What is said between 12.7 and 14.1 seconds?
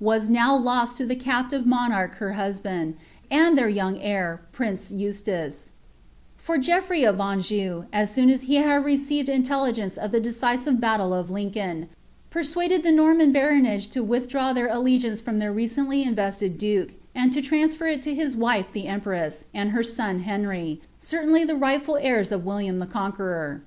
the Norman baronage to